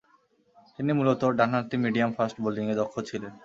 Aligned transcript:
তিনি 0.75 0.91
মূলতঃ 0.93 1.29
ডানহাতি 1.39 1.75
মিডিয়াম-ফাস্ট 1.83 2.37
বোলিংয়ে 2.43 2.75
দক্ষ 2.79 2.95
ছিলেন। 3.09 3.33